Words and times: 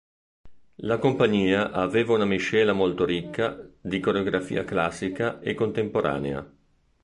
La 0.77 0.97
compagnia 0.97 1.69
aveva 1.69 2.15
una 2.15 2.25
miscela 2.25 2.73
molto 2.73 3.05
ricca 3.05 3.55
di 3.79 3.99
coreografia 3.99 4.63
classica 4.65 5.39
e 5.41 5.53
contemporanea. 5.53 6.51